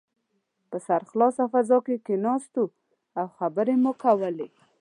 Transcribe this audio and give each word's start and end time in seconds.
په 0.69 0.77
سرخلاصه 0.87 1.43
فضا 1.53 1.77
کې 1.85 1.95
کښېناستو 2.05 2.63
او 3.19 3.25
خبرې 3.37 3.75
مو 3.83 3.91
کولې. 4.03 4.47